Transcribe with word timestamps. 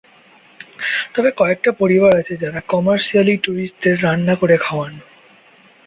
তবে 1.13 1.29
কয়েকটা 1.31 1.71
পরিবার 1.71 2.11
আছে 2.15 2.33
যারা 2.37 2.59
কমার্শিয়ালি 2.67 3.35
ট্যুরিস্টদের 3.37 3.95
রান্না 4.03 4.33
করে 4.35 4.55
খাওয়ান। 4.57 4.93